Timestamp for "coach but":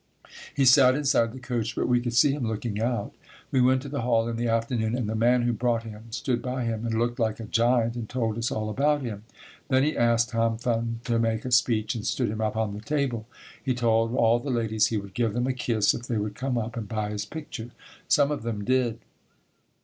1.39-1.87